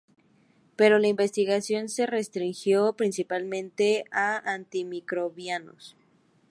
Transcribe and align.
Pero 0.77 0.97
la 0.97 1.09
investigación 1.09 1.87
se 1.87 2.07
restringió 2.07 2.93
principalmente 2.93 4.05
a 4.11 4.37
antimicrobianos. 4.51 5.95